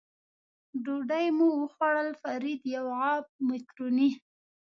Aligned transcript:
ډوډۍ 0.83 1.25
مو 1.37 1.47
وخوړل، 1.61 2.09
فرید 2.21 2.61
یو 2.75 2.85
غاب 2.97 3.23
مکروني. 3.47 4.09